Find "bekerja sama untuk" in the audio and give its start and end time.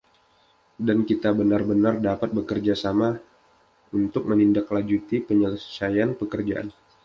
2.37-4.23